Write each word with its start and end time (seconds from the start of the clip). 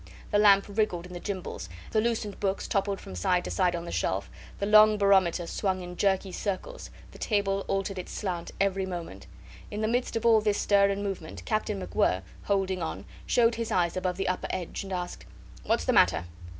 The 0.31 0.39
lamp 0.39 0.65
wriggled 0.67 1.05
in 1.05 1.13
the 1.13 1.19
gimbals, 1.19 1.69
the 1.91 2.01
loosened 2.01 2.39
books 2.39 2.67
toppled 2.67 2.99
from 2.99 3.13
side 3.13 3.43
to 3.43 3.51
side 3.51 3.75
on 3.75 3.85
the 3.85 3.91
shelf, 3.91 4.31
the 4.57 4.65
long 4.65 4.97
barometer 4.97 5.45
swung 5.45 5.83
in 5.83 5.95
jerky 5.95 6.31
circles, 6.31 6.89
the 7.11 7.19
table 7.19 7.63
altered 7.67 7.99
its 7.99 8.11
slant 8.11 8.49
every 8.59 8.87
moment. 8.87 9.27
In 9.69 9.81
the 9.81 9.87
midst 9.87 10.15
of 10.15 10.25
all 10.25 10.41
this 10.41 10.57
stir 10.57 10.89
and 10.89 11.03
movement 11.03 11.45
Captain 11.45 11.79
MacWhirr, 11.79 12.23
holding 12.45 12.81
on, 12.81 13.05
showed 13.27 13.53
his 13.53 13.69
eyes 13.71 13.95
above 13.95 14.17
the 14.17 14.27
upper 14.27 14.47
edge, 14.49 14.81
and 14.83 14.91
asked, 14.91 15.25
"What's 15.67 15.85
the 15.85 15.93
matter?" 15.93 16.25